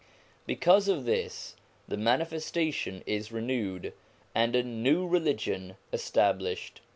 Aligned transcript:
Because 0.47 0.87
of 0.87 1.05
this 1.05 1.55
the 1.87 1.95
manifestation 1.95 3.03
is 3.05 3.31
renewed, 3.31 3.93
and 4.33 4.55
a 4.55 4.63
new 4.63 5.05
religion 5.07 5.75
established. 5.93 6.81